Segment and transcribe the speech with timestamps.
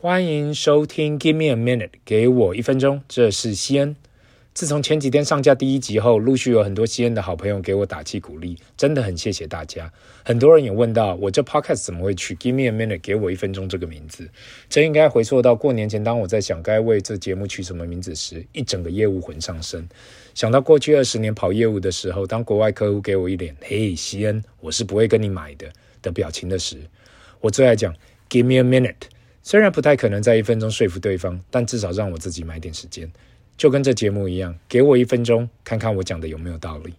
[0.00, 3.02] 欢迎收听 Give me a minute，给我一分钟。
[3.08, 3.96] 这是西恩。
[4.54, 9.92] 自从前几天上架第一集后，陆续有很多西恩的好朋友给我打气鼓励，真的很谢谢大家。
[10.24, 14.28] 很多人也问到我这 podcast 怎么会取 Give me a minute，给我一分钟这个名字？
[14.68, 19.88] 这应该回溯到过年前，当我在想该为这节目取什么名字时，一整个业务魂上身。
[20.32, 25.66] 想到过去二十年跑业务的时候，当国外客户给我一脸“嘿，西恩，我是不会跟你买的”
[26.00, 26.76] 的表情的时，
[27.40, 27.92] 我最爱讲
[28.30, 29.17] Give me a minute。
[29.48, 33.10] 虽然不太可能在一分钟说服对方，但至少让我自己买点时间，
[33.56, 36.92] 就跟这节目一样，给我一分钟，看看我讲的有没有道理。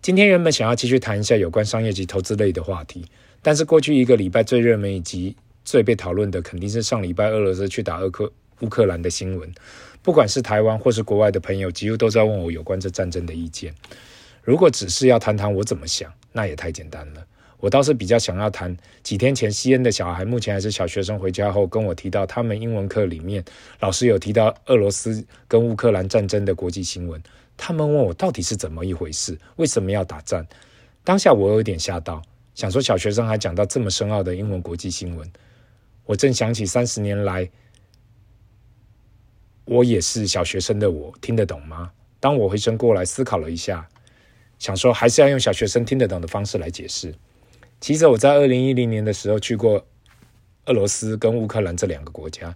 [0.00, 3.04] 今天原本想要继续谈一下有关商业及投资类的话题，
[3.42, 9.52] 但是过去一个礼拜最热门以及最被讨论的，肯定是上礼拜俄罗斯去打俄克乌克兰的新闻。
[10.00, 13.74] 不管是台湾或是国外的朋友，几乎都在问我有关这战争的意见。
[14.42, 17.26] 如果只是要谈谈我怎么想，那也太简单了。
[17.60, 23.44] 我倒是比较想要谈几天前西恩的小孩，目前还是小学生，回家后跟我提到，他们英文课里面
[23.80, 27.22] 老师有提到俄罗斯跟乌克兰战争的国际新闻。
[27.56, 30.46] 他们问我到底是怎么一回事，为什么要打仗？
[31.04, 32.22] 当下我有点吓到，
[32.54, 35.30] 想说小学生还讲到这么深奥的英文国际新闻。
[36.06, 37.48] 我正想起三十年来，
[39.66, 41.90] 我也是小学生的我听得懂吗？
[42.18, 43.86] 当我回身过来思考了一下，
[44.58, 47.14] 想说还是要用小学生听得懂的方式来解释。
[47.80, 49.84] 其实我在二零一零年的时候去过
[50.66, 52.54] 俄罗斯跟乌克兰这两个国家。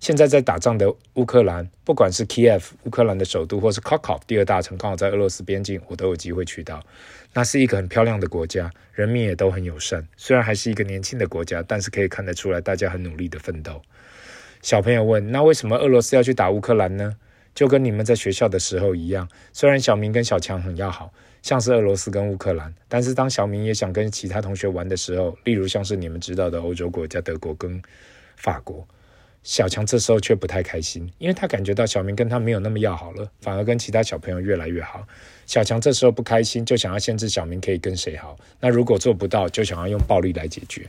[0.00, 6.84] 现在在打仗的乌克兰，不管是 Kiev 乌克兰的首都，或是 Kharkov 第二大城，刚好在俄罗斯边境，我都有机会去到。
[7.32, 10.06] 那是一个很漂亮的国家，人民也都很友善。
[10.16, 13.80] 虽然还是一个年轻的国家，但是可以看得出来大家很努力的奋斗。
[14.60, 17.16] 小朋友问：那为什么俄罗斯要去打乌克兰呢？
[17.54, 21.12] 就跟你们在学校的时候一样，虽然小明跟小强很要好。
[21.42, 27.82] 像是俄罗斯跟乌克兰，但是当小明也想跟其他同学玩的时候，例如像是你们知道的欧洲国家德国跟
[28.34, 28.82] 法国，
[29.42, 35.06] 小强这时候却不太开心，因为他感觉到小明跟他没有那么要好了，反而跟其他小朋友越来越好。
[35.44, 38.34] 小强这时候不开心，就想要限制小明可以跟谁好。
[38.58, 40.88] 那如果做不到，就想要用暴力来解决。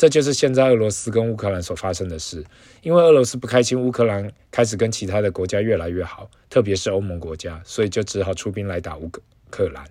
[0.00, 2.42] 这就是现在俄罗斯跟乌克兰所发生的事，
[2.80, 9.20] 因为俄罗斯不开心，乌克兰开始跟其他的国家越来越好，特别是欧盟国家，所以就只好出兵来打乌克。
[9.50, 9.84] 克兰，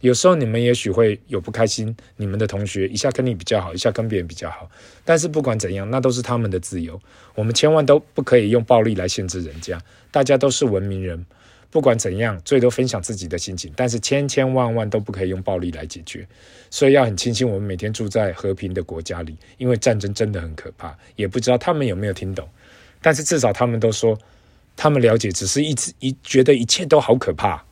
[0.00, 4.70] 有时候你们也许会有不开心，你们的同学一下跟你比较好，一下跟别人比较好，
[5.06, 7.00] 但是不管怎样，那都是他们的自由，
[7.34, 9.80] 我们千万都不可以用暴力来限制人家。
[10.10, 11.24] 大家都是文明人，
[11.70, 16.26] 不管怎样，最多分享自己的心情，但是千千万万都不可以用暴力来解决。
[16.68, 22.48] 所以要很庆幸我们每天住在和平的国家里，因为战争真的很可怕，也不知道他们有没有听懂，
[23.00, 24.18] 但是至少他们都说
[24.76, 27.64] 他们了解，只是一直一觉得一切都好可怕。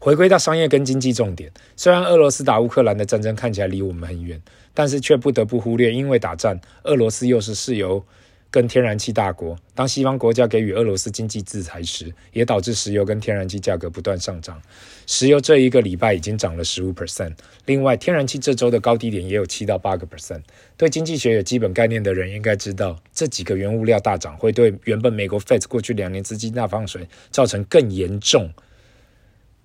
[0.00, 4.40] 回归到商业跟经济重点，虽然俄罗斯打乌克兰的战争看起来离我们很远，
[4.72, 8.04] 但是却不得不忽略，因为打仗，俄罗斯又是石油
[8.50, 9.58] 跟天然气大国。
[9.74, 14.60] 当西方国家给予俄罗斯经济制裁时，也导致石油跟天然气价格不断上涨。
[15.06, 17.34] 石油这一个礼拜已经涨了十五 percent，
[17.66, 20.42] 另外天然气这周的高低点也有七到八个 percent。
[20.76, 28.50] 对经济学有基本概念的人应该知道，这几个原物料大涨会对原本美国 Fed 过去两年资金大放水造成更严重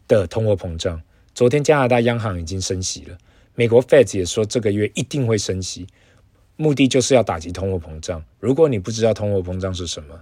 [0.07, 1.01] 的通货膨胀，
[1.33, 3.17] 昨天加拿大央行已经升息了，
[3.55, 5.87] 美国 Fed 也说这个月一定会升息，
[6.55, 8.23] 目的就是要打击通货膨胀。
[8.39, 10.19] 如果你不知道通货膨胀是什么，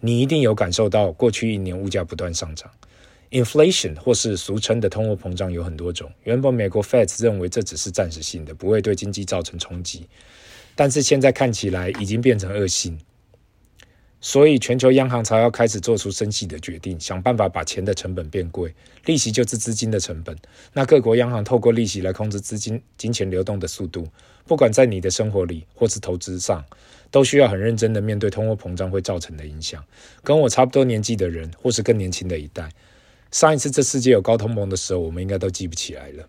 [0.00, 2.70] 你一定有感受到过去一年物价不断上涨。
[3.30, 10.06] Inflation 或是俗称的通货膨胀有很多种，原本美国 Fed 认为这只是暂时性的，不会对经济造成冲击，
[10.74, 12.98] 但是现在看起来已经变成恶性。
[14.24, 18.72] 所以，全球央行才要开始做出升息的决定，想办法把钱的成本变贵。
[19.04, 20.34] 利息就是资金的成本。
[20.72, 24.06] 那各国央行透过利息来控制资金、金钱流动的速度。
[24.46, 26.64] 不管在你的生活里或是投资上，
[27.10, 29.84] 都需要很认真的面对通货膨胀会造成的影响。
[30.22, 32.70] 跟我差不多年纪的人，或是更年轻的一代，
[33.32, 36.28] 上一次这世界有高通膨的时候，我们应该都记不起来了。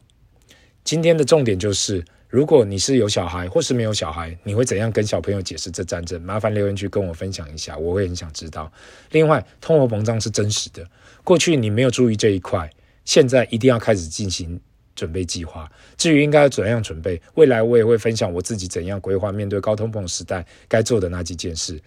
[0.84, 2.04] 今天的重点就是。
[2.34, 6.19] 如果你是有小孩或是没有小孩，你会怎样跟小朋友解释这战争？
[6.19, 8.74] 麻烦留言区跟我分享一下，我会很想知道。
[9.12, 10.84] 另外，通货膨胀是真实的，
[11.24, 12.68] 过去你没有注意这一块，
[13.06, 14.60] 现在一定要开始进行
[14.96, 15.72] 准备计划。
[15.96, 21.80] 至于应该怎样准备，未来我也会分享我自己怎样规划面对高通膨时代该做的那几件事。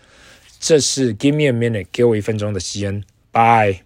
[0.60, 3.85] 这是 Give me a minute，给我一分钟的西恩，拜。